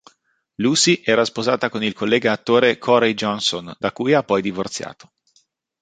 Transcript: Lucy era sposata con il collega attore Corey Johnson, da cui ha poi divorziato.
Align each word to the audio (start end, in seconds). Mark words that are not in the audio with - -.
Lucy 0.55 0.99
era 1.05 1.23
sposata 1.25 1.69
con 1.69 1.83
il 1.83 1.93
collega 1.93 2.31
attore 2.31 2.79
Corey 2.79 3.13
Johnson, 3.13 3.71
da 3.77 3.91
cui 3.91 4.15
ha 4.15 4.23
poi 4.23 4.41
divorziato. 4.41 5.11